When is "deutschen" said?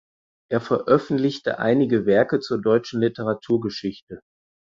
2.59-3.01